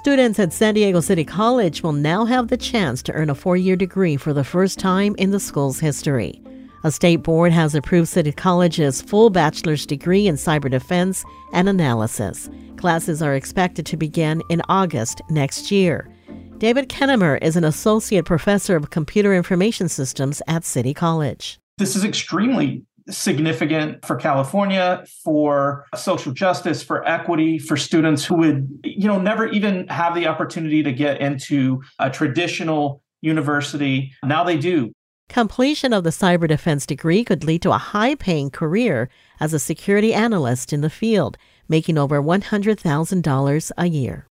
Students 0.00 0.38
at 0.38 0.54
San 0.54 0.72
Diego 0.72 1.00
City 1.00 1.26
College 1.26 1.82
will 1.82 1.92
now 1.92 2.24
have 2.24 2.48
the 2.48 2.56
chance 2.56 3.02
to 3.02 3.12
earn 3.12 3.28
a 3.28 3.34
four 3.34 3.58
year 3.58 3.76
degree 3.76 4.16
for 4.16 4.32
the 4.32 4.42
first 4.42 4.78
time 4.78 5.14
in 5.18 5.30
the 5.30 5.38
school's 5.38 5.78
history. 5.78 6.40
A 6.84 6.90
state 6.90 7.16
board 7.16 7.52
has 7.52 7.74
approved 7.74 8.08
City 8.08 8.32
College's 8.32 9.02
full 9.02 9.28
bachelor's 9.28 9.84
degree 9.84 10.26
in 10.26 10.36
cyber 10.36 10.70
defense 10.70 11.22
and 11.52 11.68
analysis. 11.68 12.48
Classes 12.78 13.20
are 13.20 13.34
expected 13.34 13.84
to 13.84 13.98
begin 13.98 14.42
in 14.48 14.62
August 14.70 15.20
next 15.28 15.70
year. 15.70 16.08
David 16.56 16.88
Kennemer 16.88 17.38
is 17.42 17.56
an 17.56 17.64
associate 17.64 18.24
professor 18.24 18.76
of 18.76 18.88
computer 18.88 19.34
information 19.34 19.86
systems 19.90 20.40
at 20.48 20.64
City 20.64 20.94
College. 20.94 21.60
This 21.76 21.94
is 21.94 22.06
extremely 22.06 22.84
significant 23.10 24.04
for 24.04 24.16
California, 24.16 25.04
for 25.24 25.86
social 25.94 26.32
justice, 26.32 26.82
for 26.82 27.06
equity, 27.06 27.58
for 27.58 27.76
students 27.76 28.24
who 28.24 28.36
would, 28.36 28.80
you 28.84 29.08
know, 29.08 29.20
never 29.20 29.46
even 29.48 29.86
have 29.88 30.14
the 30.14 30.26
opportunity 30.26 30.82
to 30.82 30.92
get 30.92 31.20
into 31.20 31.82
a 31.98 32.10
traditional 32.10 33.02
university. 33.20 34.12
Now 34.24 34.44
they 34.44 34.56
do. 34.56 34.92
Completion 35.28 35.92
of 35.92 36.02
the 36.02 36.10
cyber 36.10 36.48
defense 36.48 36.84
degree 36.84 37.22
could 37.22 37.44
lead 37.44 37.62
to 37.62 37.70
a 37.70 37.78
high 37.78 38.16
paying 38.16 38.50
career 38.50 39.08
as 39.38 39.54
a 39.54 39.60
security 39.60 40.12
analyst 40.12 40.72
in 40.72 40.80
the 40.80 40.90
field, 40.90 41.38
making 41.68 41.96
over 41.96 42.20
$100,000 42.20 43.72
a 43.78 43.86
year. 43.86 44.26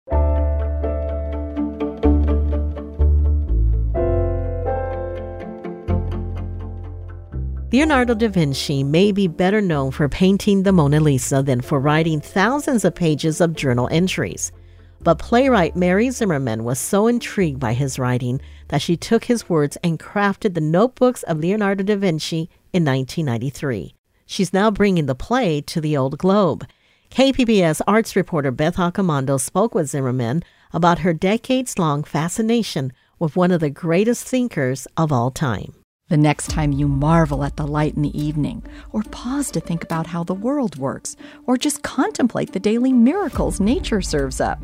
Leonardo 7.69 8.13
da 8.13 8.29
Vinci 8.29 8.81
may 8.81 9.11
be 9.11 9.27
better 9.27 9.59
known 9.59 9.91
for 9.91 10.07
painting 10.07 10.63
the 10.63 10.71
Mona 10.71 11.01
Lisa 11.01 11.43
than 11.43 11.59
for 11.59 11.81
writing 11.81 12.21
thousands 12.21 12.85
of 12.85 12.95
pages 12.95 13.41
of 13.41 13.57
journal 13.57 13.89
entries. 13.91 14.53
But 15.01 15.19
playwright 15.19 15.75
Mary 15.75 16.09
Zimmerman 16.09 16.63
was 16.63 16.79
so 16.79 17.07
intrigued 17.07 17.59
by 17.59 17.73
his 17.73 17.99
writing 17.99 18.39
that 18.69 18.81
she 18.81 18.95
took 18.95 19.25
his 19.25 19.49
words 19.49 19.77
and 19.83 19.99
crafted 19.99 20.53
the 20.53 20.61
notebooks 20.61 21.23
of 21.23 21.39
Leonardo 21.39 21.83
da 21.83 21.97
Vinci 21.97 22.49
in 22.71 22.85
1993. 22.85 23.93
She's 24.25 24.53
now 24.53 24.71
bringing 24.71 25.05
the 25.05 25.13
play 25.13 25.59
to 25.59 25.81
the 25.81 25.97
Old 25.97 26.17
Globe. 26.17 26.65
KPBS 27.11 27.81
arts 27.85 28.15
reporter 28.15 28.51
Beth 28.51 28.77
Accomando 28.77 29.37
spoke 29.37 29.75
with 29.75 29.89
Zimmerman 29.89 30.41
about 30.71 30.99
her 30.99 31.13
decades 31.13 31.77
long 31.77 32.05
fascination 32.05 32.93
with 33.19 33.35
one 33.35 33.51
of 33.51 33.59
the 33.59 33.69
greatest 33.69 34.25
thinkers 34.25 34.87
of 34.95 35.11
all 35.11 35.31
time. 35.31 35.73
The 36.09 36.15
next 36.15 36.49
time 36.49 36.71
you 36.71 36.87
marvel 36.87 37.43
at 37.43 37.57
the 37.57 37.67
light 37.67 37.95
in 37.95 38.01
the 38.01 38.17
evening, 38.17 38.63
or 38.93 39.03
pause 39.03 39.51
to 39.51 39.59
think 39.59 39.83
about 39.83 40.07
how 40.07 40.23
the 40.23 40.33
world 40.33 40.77
works, 40.77 41.17
or 41.45 41.57
just 41.57 41.83
contemplate 41.83 42.53
the 42.53 42.61
daily 42.61 42.93
miracles 42.93 43.59
nature 43.59 44.01
serves 44.01 44.39
up, 44.39 44.57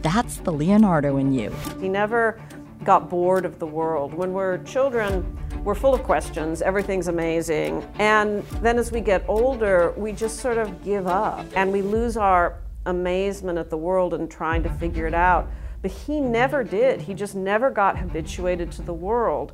that's 0.00 0.38
the 0.38 0.52
Leonardo 0.52 1.18
in 1.18 1.34
you. 1.34 1.54
He 1.82 1.90
never 1.90 2.40
got 2.82 3.10
bored 3.10 3.44
of 3.44 3.58
the 3.58 3.66
world. 3.66 4.14
When 4.14 4.32
we're 4.32 4.56
children, 4.64 5.38
we're 5.64 5.74
full 5.74 5.92
of 5.92 6.02
questions, 6.02 6.62
everything's 6.62 7.08
amazing. 7.08 7.86
And 7.98 8.42
then 8.62 8.78
as 8.78 8.90
we 8.90 9.02
get 9.02 9.22
older, 9.28 9.92
we 9.98 10.12
just 10.12 10.40
sort 10.40 10.56
of 10.56 10.82
give 10.82 11.06
up 11.06 11.44
and 11.54 11.72
we 11.72 11.82
lose 11.82 12.16
our 12.16 12.56
amazement 12.86 13.58
at 13.58 13.68
the 13.68 13.76
world 13.76 14.14
and 14.14 14.30
trying 14.30 14.62
to 14.62 14.70
figure 14.70 15.06
it 15.06 15.12
out. 15.12 15.46
But 15.82 15.90
he 15.90 16.20
never 16.20 16.64
did. 16.64 17.02
He 17.02 17.12
just 17.12 17.34
never 17.34 17.70
got 17.70 17.98
habituated 17.98 18.72
to 18.72 18.82
the 18.82 18.94
world. 18.94 19.52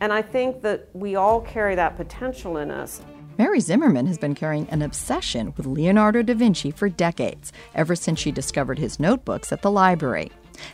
And 0.00 0.12
I 0.12 0.22
think 0.22 0.62
that 0.62 0.88
we 0.92 1.16
all 1.16 1.40
carry 1.40 1.74
that 1.74 1.96
potential 1.96 2.56
in 2.56 2.70
us. 2.70 3.02
Mary 3.38 3.60
Zimmerman 3.60 4.06
has 4.06 4.18
been 4.18 4.34
carrying 4.34 4.68
an 4.70 4.82
obsession 4.82 5.54
with 5.56 5.66
Leonardo 5.66 6.22
da 6.22 6.34
Vinci 6.34 6.72
for 6.72 6.88
decades, 6.88 7.52
ever 7.74 7.94
since 7.94 8.18
she 8.18 8.32
discovered 8.32 8.78
his 8.78 8.98
notebooks 8.98 9.52
at 9.52 9.62
the 9.62 9.70
library. 9.70 10.32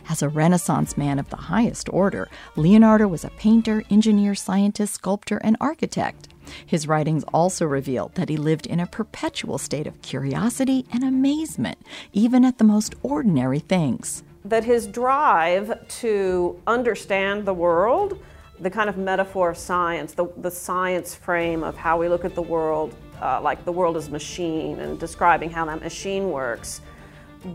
As 0.09 0.23
a 0.23 0.29
Renaissance 0.29 0.97
man 0.97 1.19
of 1.19 1.29
the 1.29 1.35
highest 1.35 1.89
order, 1.89 2.27
Leonardo 2.55 3.07
was 3.07 3.23
a 3.23 3.29
painter, 3.31 3.83
engineer, 3.91 4.33
scientist, 4.33 4.95
sculptor, 4.95 5.37
and 5.37 5.57
architect. 5.61 6.29
His 6.65 6.87
writings 6.87 7.23
also 7.33 7.65
reveal 7.65 8.11
that 8.15 8.29
he 8.29 8.37
lived 8.37 8.65
in 8.65 8.79
a 8.79 8.87
perpetual 8.87 9.59
state 9.59 9.85
of 9.85 10.01
curiosity 10.01 10.85
and 10.91 11.03
amazement, 11.03 11.77
even 12.13 12.43
at 12.45 12.57
the 12.57 12.63
most 12.63 12.95
ordinary 13.03 13.59
things. 13.59 14.23
That 14.43 14.63
his 14.63 14.87
drive 14.87 15.87
to 15.99 16.59
understand 16.65 17.45
the 17.45 17.53
world 17.53 18.19
the 18.59 18.69
kind 18.69 18.89
of 18.89 18.97
metaphor 18.97 19.49
of 19.49 19.57
science, 19.57 20.13
the, 20.13 20.27
the 20.37 20.51
science 20.51 21.13
frame 21.13 21.63
of 21.63 21.75
how 21.75 21.97
we 21.97 22.07
look 22.07 22.23
at 22.23 22.35
the 22.35 22.41
world, 22.41 22.95
uh, 23.21 23.41
like 23.41 23.63
the 23.65 23.71
world 23.71 23.97
as 23.97 24.09
machine 24.09 24.79
and 24.79 24.99
describing 24.99 25.49
how 25.49 25.65
that 25.65 25.81
machine 25.81 26.31
works, 26.31 26.81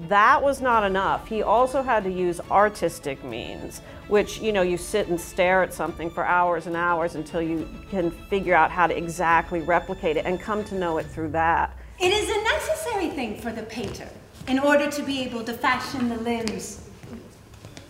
that 0.09 0.40
was 0.40 0.61
not 0.61 0.85
enough. 0.85 1.26
He 1.26 1.42
also 1.42 1.83
had 1.83 2.04
to 2.04 2.11
use 2.11 2.40
artistic 2.50 3.25
means, 3.25 3.80
which, 4.09 4.40
you 4.40 4.52
know, 4.52 4.62
you 4.62 4.76
sit 4.76 5.09
and 5.09 5.21
stare 5.21 5.62
at 5.62 5.73
something 5.75 6.11
for 6.11 6.25
hours 6.25 6.66
and 6.66 6.76
hours 6.76 7.16
until 7.16 7.42
you 7.42 7.69
can 7.90 8.11
figure 8.11 8.54
out 8.54 8.71
how 8.71 8.87
to 8.87 8.97
exactly 8.97 9.61
replicate 9.61 10.16
it 10.16 10.26
and 10.26 10.40
come 10.40 10.64
to 10.64 10.75
know 10.75 10.99
it 10.99 11.07
through 11.07 11.30
that. 11.30 11.76
It 11.99 12.12
is 12.12 12.30
a 12.30 12.42
necessary 12.45 13.11
thing 13.11 13.40
for 13.40 13.52
the 13.52 13.62
painter 13.64 14.09
in 14.47 14.59
order 14.59 14.90
to 14.90 15.02
be 15.02 15.23
able 15.23 15.45
to 15.45 15.52
fashion 15.52 16.09
the 16.09 16.16
limbs 16.16 16.88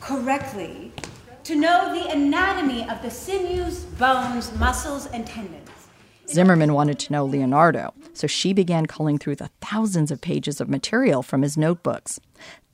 correctly 0.01 0.90
to 1.51 1.57
know 1.57 1.93
the 1.93 2.09
anatomy 2.13 2.89
of 2.89 3.03
the 3.03 3.11
sinews, 3.11 3.81
bones, 3.99 4.57
muscles, 4.57 5.07
and 5.07 5.27
tendons. 5.27 5.69
Zimmerman 6.29 6.75
wanted 6.75 7.01
to 7.01 7.13
know 7.13 7.25
Leonardo, 7.25 7.93
so 8.13 8.29
she 8.29 8.53
began 8.53 8.87
culling 8.87 9.19
through 9.19 9.35
the 9.35 9.51
thousands 9.61 10.13
of 10.13 10.21
pages 10.21 10.61
of 10.61 10.69
material 10.69 11.25
from 11.25 11.43
his 11.43 11.57
notebooks. 11.57 12.21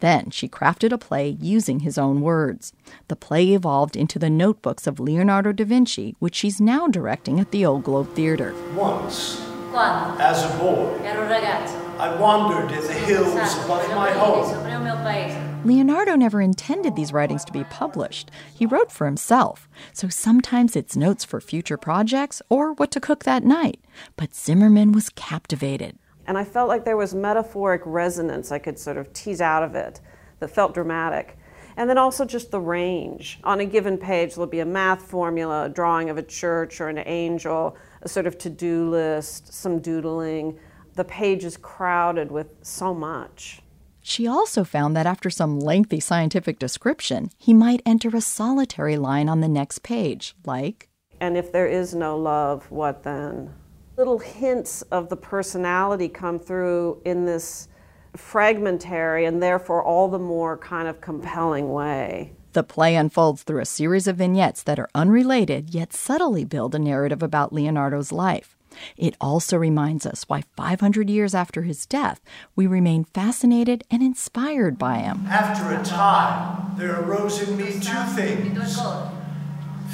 Then 0.01 0.29
she 0.29 0.47
crafted 0.47 0.93
a 0.93 0.99
play 0.99 1.39
using 1.41 1.81
his 1.81 1.97
own 1.97 2.21
words. 2.21 2.75
The 3.09 3.17
play 3.17 3.55
evolved 3.55 3.97
into 3.97 4.19
the 4.19 4.29
notebooks 4.29 4.87
of 4.87 5.01
Leonardo 5.01 5.53
da 5.53 5.65
Vinci, 5.65 6.15
which 6.19 6.35
she's 6.35 6.61
now 6.61 6.87
directing 6.87 7.41
at 7.41 7.53
the 7.53 7.65
Old 7.65 7.83
Globe 7.83 8.15
Theater. 8.15 8.55
Once, 8.75 9.41
as 9.75 10.45
a 10.45 10.59
boy, 10.59 10.99
I 11.03 12.15
wandered 12.21 12.71
in 12.73 12.87
the 12.87 12.93
hills 12.93 13.33
above 13.65 13.89
my 13.89 14.11
home. 14.11 15.46
Leonardo 15.67 16.15
never 16.15 16.41
intended 16.41 16.95
these 16.95 17.13
writings 17.13 17.45
to 17.45 17.53
be 17.53 17.65
published. 17.65 18.31
He 18.55 18.67
wrote 18.67 18.93
for 18.93 19.05
himself, 19.05 19.69
so 19.93 20.09
sometimes 20.09 20.77
it's 20.77 20.97
notes 20.97 21.25
for 21.25 21.41
future 21.41 21.77
projects 21.77 22.41
or 22.49 22.73
what 22.75 22.93
to 22.93 23.01
cook 23.01 23.25
that 23.25 23.43
night. 23.43 23.81
But 24.17 24.33
Zimmerman 24.33 24.93
was 24.93 25.09
captivated. 25.09 25.99
And 26.25 26.39
I 26.39 26.45
felt 26.45 26.69
like 26.69 26.85
there 26.85 26.97
was 26.97 27.17
metaphoric 27.17 27.83
resonance 27.85 28.53
I 28.53 28.61
could 28.61 28.79
sort 28.79 28.97
of 28.97 29.13
tease 29.13 29.41
out 29.41 29.65
of 29.65 29.75
it 29.75 30.01
that 30.39 30.53
felt 30.53 30.73
dramatic. 30.73 31.37
And 31.77 31.91
then 31.91 31.99
also 31.99 32.25
just 32.25 32.53
the 32.53 32.61
range. 32.61 33.41
On 33.43 33.59
a 33.59 33.67
given 33.67 33.99
page, 33.99 34.37
there'll 34.37 34.47
be 34.47 34.61
a 34.61 34.65
math 34.65 35.03
formula, 35.03 35.65
a 35.65 35.69
drawing 35.69 36.11
of 36.11 36.17
a 36.17 36.23
church 36.23 36.81
or 36.81 36.89
an 36.89 36.99
angel, 36.99 37.77
a 38.03 38.09
sort 38.09 38.29
of 38.29 38.39
to 38.39 38.51
do 38.51 38.89
list, 38.89 39.53
some 39.53 39.81
doodling. 39.81 40.61
The 40.95 41.05
page 41.05 41.45
is 41.45 41.57
crowded 41.57 42.31
with 42.31 42.55
so 42.63 42.95
much. 42.95 43.63
She 44.09 44.29
also 44.29 44.63
found 44.63 44.95
that 44.95 45.05
after 45.05 45.31
some 45.31 45.59
lengthy 45.59 45.99
scientific 45.99 46.61
description, 46.61 47.29
he 47.39 47.53
might 47.53 47.83
enter 47.85 48.09
a 48.15 48.21
solitary 48.21 48.97
line 48.97 49.29
on 49.29 49.41
the 49.41 49.49
next 49.49 49.83
page, 49.83 50.37
like 50.45 50.89
And 51.21 51.37
if 51.37 51.51
there 51.51 51.67
is 51.67 51.93
no 51.93 52.17
love, 52.17 52.71
what 52.71 53.03
then? 53.03 53.53
Little 53.97 54.21
hints 54.21 54.83
of 54.93 55.09
the 55.09 55.17
personality 55.17 56.09
come 56.09 56.39
through 56.39 57.03
in 57.05 57.25
this 57.25 57.67
fragmentary 58.15 59.25
and 59.25 59.43
therefore 59.43 59.83
all 59.83 60.09
the 60.09 60.21
more 60.21 60.57
kind 60.57 60.87
of 60.87 61.01
compelling 61.01 61.73
way. 61.73 62.33
The 62.53 62.63
play 62.63 62.95
unfolds 62.95 63.43
through 63.43 63.61
a 63.61 63.67
series 63.67 64.07
of 64.07 64.19
vignettes 64.19 64.63
that 64.63 64.79
are 64.79 64.89
unrelated 64.95 65.75
yet 65.75 65.93
subtly 65.93 66.45
build 66.45 66.77
a 66.77 66.79
narrative 66.79 67.25
about 67.25 67.53
Leonardo's 67.53 68.13
life. 68.13 68.56
It 68.97 69.17
also 69.21 69.57
reminds 69.57 70.07
us 70.07 70.25
why 70.29 70.43
500 70.57 71.11
years 71.11 71.35
after 71.35 71.63
his 71.63 71.87
death, 71.87 72.21
we 72.55 72.67
remain 72.67 73.05
fascinated 73.05 73.85
and 73.91 74.03
inspired 74.03 74.79
by 74.79 74.99
him. 74.99 75.27
After 75.29 75.75
a 75.75 75.83
time, 75.83 76.75
there 76.77 77.01
arose 77.01 77.47
in 77.47 77.57
me 77.57 77.73
two 77.81 78.03
things 78.15 78.81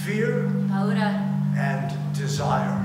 fear 0.04 0.46
and 1.56 2.14
desire. 2.14 2.78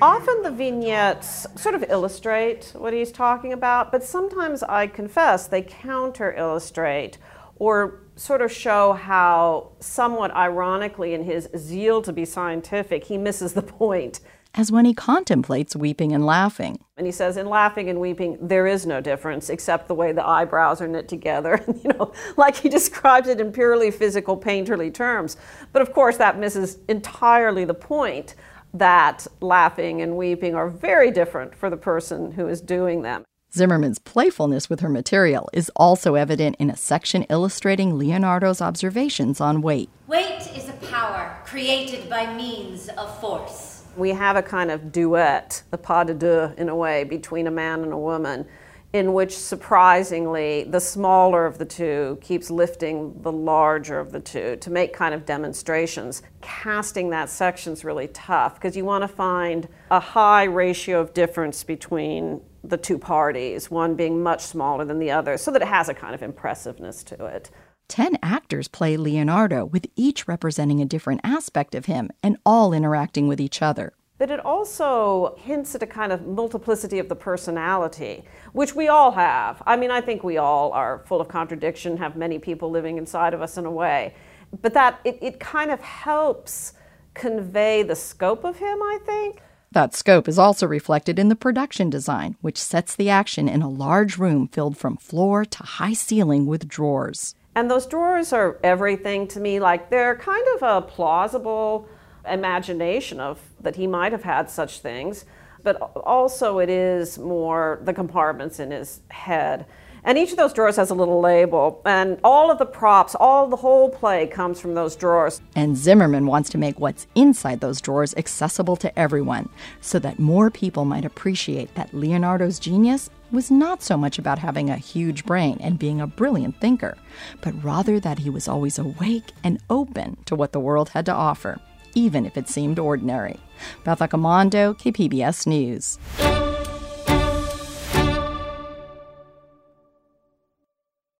Often 0.00 0.42
the 0.42 0.50
vignettes 0.50 1.46
sort 1.56 1.74
of 1.74 1.84
illustrate 1.88 2.72
what 2.76 2.92
he's 2.92 3.10
talking 3.10 3.52
about, 3.52 3.90
but 3.90 4.04
sometimes 4.04 4.62
I 4.62 4.88
confess 4.88 5.46
they 5.46 5.62
counter 5.62 6.34
illustrate 6.36 7.16
or 7.56 8.00
sort 8.16 8.42
of 8.42 8.52
show 8.52 8.92
how, 8.92 9.72
somewhat 9.80 10.34
ironically, 10.34 11.14
in 11.14 11.24
his 11.24 11.48
zeal 11.56 12.02
to 12.02 12.12
be 12.12 12.26
scientific, 12.26 13.04
he 13.04 13.16
misses 13.16 13.54
the 13.54 13.62
point 13.80 14.20
as 14.56 14.72
when 14.72 14.86
he 14.86 14.94
contemplates 14.94 15.76
weeping 15.76 16.12
and 16.12 16.24
laughing. 16.24 16.78
And 16.96 17.06
he 17.06 17.12
says, 17.12 17.36
in 17.36 17.46
laughing 17.46 17.90
and 17.90 18.00
weeping, 18.00 18.38
there 18.40 18.66
is 18.66 18.86
no 18.86 19.00
difference 19.00 19.50
except 19.50 19.86
the 19.86 19.94
way 19.94 20.12
the 20.12 20.26
eyebrows 20.26 20.80
are 20.80 20.88
knit 20.88 21.08
together. 21.08 21.62
you 21.84 21.90
know, 21.90 22.12
like 22.36 22.56
he 22.56 22.68
describes 22.68 23.28
it 23.28 23.40
in 23.40 23.52
purely 23.52 23.90
physical, 23.90 24.36
painterly 24.38 24.92
terms. 24.92 25.36
But 25.72 25.82
of 25.82 25.92
course, 25.92 26.16
that 26.16 26.38
misses 26.38 26.78
entirely 26.88 27.64
the 27.64 27.74
point 27.74 28.34
that 28.72 29.26
laughing 29.40 30.00
and 30.00 30.16
weeping 30.16 30.54
are 30.54 30.68
very 30.68 31.10
different 31.10 31.54
for 31.54 31.70
the 31.70 31.76
person 31.76 32.32
who 32.32 32.48
is 32.48 32.60
doing 32.60 33.02
them. 33.02 33.24
Zimmerman's 33.54 33.98
playfulness 33.98 34.68
with 34.68 34.80
her 34.80 34.88
material 34.88 35.48
is 35.52 35.70
also 35.76 36.14
evident 36.14 36.56
in 36.58 36.68
a 36.68 36.76
section 36.76 37.22
illustrating 37.24 37.96
Leonardo's 37.96 38.60
observations 38.60 39.40
on 39.40 39.62
weight. 39.62 39.88
Weight 40.06 40.50
is 40.54 40.68
a 40.68 40.74
power 40.74 41.38
created 41.46 42.10
by 42.10 42.34
means 42.34 42.88
of 42.90 43.18
force 43.20 43.75
we 43.96 44.10
have 44.10 44.36
a 44.36 44.42
kind 44.42 44.70
of 44.70 44.92
duet, 44.92 45.62
a 45.72 45.78
pas 45.78 46.06
de 46.06 46.14
deux 46.14 46.52
in 46.56 46.68
a 46.68 46.76
way, 46.76 47.04
between 47.04 47.46
a 47.46 47.50
man 47.50 47.82
and 47.82 47.92
a 47.92 47.98
woman, 47.98 48.46
in 48.92 49.12
which 49.12 49.36
surprisingly 49.36 50.64
the 50.64 50.80
smaller 50.80 51.44
of 51.44 51.58
the 51.58 51.64
two 51.64 52.18
keeps 52.22 52.50
lifting 52.50 53.20
the 53.22 53.32
larger 53.32 53.98
of 53.98 54.12
the 54.12 54.20
two 54.20 54.56
to 54.56 54.70
make 54.70 54.92
kind 54.92 55.14
of 55.14 55.26
demonstrations. 55.26 56.22
Casting 56.40 57.10
that 57.10 57.28
section 57.28 57.72
is 57.72 57.84
really 57.84 58.08
tough 58.08 58.54
because 58.54 58.76
you 58.76 58.84
want 58.84 59.02
to 59.02 59.08
find 59.08 59.68
a 59.90 60.00
high 60.00 60.44
ratio 60.44 61.00
of 61.00 61.12
difference 61.12 61.64
between 61.64 62.40
the 62.64 62.76
two 62.76 62.98
parties, 62.98 63.70
one 63.70 63.94
being 63.94 64.22
much 64.22 64.42
smaller 64.42 64.84
than 64.84 64.98
the 64.98 65.10
other, 65.10 65.36
so 65.36 65.50
that 65.50 65.62
it 65.62 65.68
has 65.68 65.88
a 65.88 65.94
kind 65.94 66.14
of 66.14 66.22
impressiveness 66.22 67.02
to 67.04 67.26
it. 67.26 67.50
Ten 67.88 68.18
actors 68.22 68.68
play 68.68 68.96
Leonardo, 68.96 69.64
with 69.64 69.86
each 69.94 70.26
representing 70.26 70.80
a 70.80 70.84
different 70.84 71.20
aspect 71.22 71.74
of 71.74 71.86
him 71.86 72.10
and 72.22 72.36
all 72.44 72.72
interacting 72.72 73.28
with 73.28 73.40
each 73.40 73.62
other. 73.62 73.92
But 74.18 74.30
it 74.30 74.40
also 74.40 75.36
hints 75.38 75.74
at 75.74 75.82
a 75.82 75.86
kind 75.86 76.10
of 76.10 76.26
multiplicity 76.26 76.98
of 76.98 77.08
the 77.08 77.16
personality, 77.16 78.24
which 78.52 78.74
we 78.74 78.88
all 78.88 79.12
have. 79.12 79.62
I 79.66 79.76
mean, 79.76 79.90
I 79.90 80.00
think 80.00 80.24
we 80.24 80.38
all 80.38 80.72
are 80.72 81.04
full 81.06 81.20
of 81.20 81.28
contradiction, 81.28 81.98
have 81.98 82.16
many 82.16 82.38
people 82.38 82.70
living 82.70 82.96
inside 82.96 83.34
of 83.34 83.42
us 83.42 83.58
in 83.58 83.66
a 83.66 83.70
way. 83.70 84.14
But 84.62 84.74
that 84.74 85.00
it, 85.04 85.18
it 85.20 85.38
kind 85.38 85.70
of 85.70 85.80
helps 85.80 86.72
convey 87.14 87.82
the 87.82 87.96
scope 87.96 88.44
of 88.44 88.56
him, 88.56 88.82
I 88.82 88.98
think. 89.04 89.42
That 89.72 89.94
scope 89.94 90.28
is 90.28 90.38
also 90.38 90.66
reflected 90.66 91.18
in 91.18 91.28
the 91.28 91.36
production 91.36 91.90
design, 91.90 92.36
which 92.40 92.56
sets 92.56 92.96
the 92.96 93.10
action 93.10 93.48
in 93.48 93.60
a 93.60 93.68
large 93.68 94.16
room 94.16 94.48
filled 94.48 94.78
from 94.78 94.96
floor 94.96 95.44
to 95.44 95.62
high 95.62 95.92
ceiling 95.92 96.46
with 96.46 96.66
drawers. 96.66 97.34
And 97.56 97.70
those 97.70 97.86
drawers 97.86 98.34
are 98.34 98.58
everything 98.62 99.26
to 99.28 99.40
me. 99.40 99.58
Like 99.58 99.88
they're 99.88 100.14
kind 100.14 100.46
of 100.54 100.62
a 100.62 100.86
plausible 100.86 101.88
imagination 102.28 103.18
of 103.18 103.40
that 103.60 103.76
he 103.76 103.86
might 103.86 104.12
have 104.12 104.24
had 104.24 104.50
such 104.50 104.80
things, 104.80 105.24
but 105.62 105.76
also 105.80 106.58
it 106.58 106.68
is 106.68 107.18
more 107.18 107.80
the 107.82 107.94
compartments 107.94 108.60
in 108.60 108.72
his 108.72 109.00
head. 109.08 109.64
And 110.06 110.16
each 110.16 110.30
of 110.30 110.36
those 110.36 110.52
drawers 110.52 110.76
has 110.76 110.90
a 110.90 110.94
little 110.94 111.20
label, 111.20 111.82
and 111.84 112.20
all 112.22 112.48
of 112.48 112.58
the 112.58 112.64
props, 112.64 113.16
all 113.16 113.48
the 113.48 113.56
whole 113.56 113.90
play 113.90 114.28
comes 114.28 114.60
from 114.60 114.74
those 114.74 114.94
drawers. 114.94 115.40
And 115.56 115.76
Zimmerman 115.76 116.26
wants 116.26 116.48
to 116.50 116.58
make 116.58 116.78
what's 116.78 117.08
inside 117.16 117.58
those 117.58 117.80
drawers 117.80 118.14
accessible 118.14 118.76
to 118.76 118.96
everyone 118.96 119.48
so 119.80 119.98
that 119.98 120.20
more 120.20 120.48
people 120.48 120.84
might 120.84 121.04
appreciate 121.04 121.74
that 121.74 121.92
Leonardo's 121.92 122.60
genius 122.60 123.10
was 123.32 123.50
not 123.50 123.82
so 123.82 123.96
much 123.96 124.16
about 124.16 124.38
having 124.38 124.70
a 124.70 124.76
huge 124.76 125.26
brain 125.26 125.58
and 125.60 125.76
being 125.76 126.00
a 126.00 126.06
brilliant 126.06 126.60
thinker, 126.60 126.96
but 127.40 127.64
rather 127.64 127.98
that 127.98 128.20
he 128.20 128.30
was 128.30 128.46
always 128.46 128.78
awake 128.78 129.32
and 129.42 129.60
open 129.68 130.16
to 130.26 130.36
what 130.36 130.52
the 130.52 130.60
world 130.60 130.90
had 130.90 131.04
to 131.06 131.12
offer, 131.12 131.60
even 131.94 132.24
if 132.24 132.36
it 132.36 132.48
seemed 132.48 132.78
ordinary. 132.78 133.40
Beth 133.82 133.98
Accomando, 133.98 134.78
KPBS 134.78 135.48
News. 135.48 135.98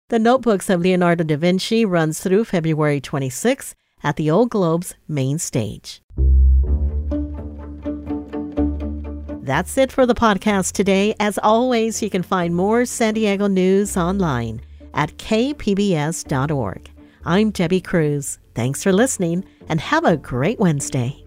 The 0.09 0.19
Notebooks 0.19 0.69
of 0.69 0.79
Leonardo 0.79 1.25
da 1.25 1.35
Vinci 1.35 1.83
runs 1.83 2.21
through 2.21 2.45
February 2.45 3.01
26 3.01 3.75
at 4.03 4.15
the 4.15 4.31
Old 4.31 4.49
Globe's 4.49 4.95
main 5.09 5.37
stage. 5.37 6.01
That's 9.43 9.77
it 9.77 9.91
for 9.91 10.05
the 10.05 10.15
podcast 10.15 10.71
today. 10.71 11.13
As 11.19 11.37
always, 11.43 12.01
you 12.01 12.09
can 12.09 12.23
find 12.23 12.55
more 12.55 12.85
San 12.85 13.15
Diego 13.15 13.47
news 13.47 13.97
online 13.97 14.61
at 14.93 15.17
kpbs.org. 15.17 16.89
I'm 17.25 17.51
Debbie 17.51 17.81
Cruz. 17.81 18.39
Thanks 18.55 18.83
for 18.83 18.93
listening 18.93 19.43
and 19.67 19.81
have 19.81 20.05
a 20.05 20.15
great 20.15 20.57
Wednesday. 20.57 21.26